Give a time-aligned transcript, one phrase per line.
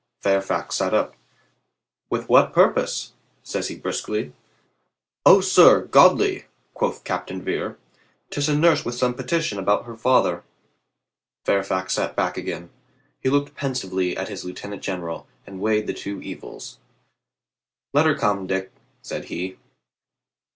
[0.19, 1.13] Fairfax sat up.
[2.09, 3.13] "With what purpose?"
[3.43, 4.33] says he briskly.
[5.27, 7.77] "O, sir, godly," quoth Captain Vere."
[8.31, 10.43] 'Tis a nurse with some petition about her father."
[11.45, 12.71] Fairfax sat back again.
[13.19, 16.79] He looked pensively at his lieutenant general and weighed the two evils.
[17.93, 18.71] "Let her come, Dick,"
[19.03, 19.59] said he.